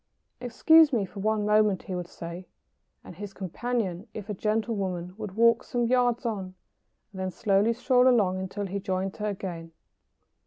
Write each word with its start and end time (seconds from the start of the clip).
]"Excuse 0.41 0.91
me 0.91 1.05
for 1.05 1.19
one 1.19 1.45
moment," 1.45 1.83
he 1.83 1.93
would 1.93 2.07
say, 2.07 2.47
and 3.03 3.15
his 3.17 3.35
companion, 3.35 4.07
if 4.15 4.29
a 4.31 4.33
gentlewoman, 4.33 5.13
would 5.15 5.33
walk 5.35 5.63
some 5.63 5.85
yards 5.85 6.25
on, 6.25 6.55
and 7.13 7.19
then 7.21 7.29
slowly 7.29 7.71
stroll 7.71 8.07
along 8.07 8.39
until 8.39 8.65
he 8.65 8.79
joined 8.79 9.15
her 9.17 9.27
again. 9.29 9.73